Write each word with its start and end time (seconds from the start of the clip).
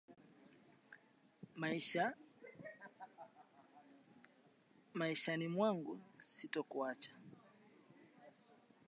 Maishani 4.93 5.47
mwangu 5.49 5.99
sitakuacha. 6.17 7.11